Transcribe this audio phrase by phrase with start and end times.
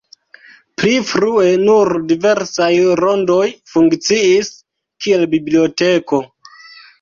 [0.77, 2.69] Pli frue nur diversaj
[3.01, 3.43] rondoj
[3.75, 4.51] funkciis,
[5.07, 6.23] kiel biblioteko.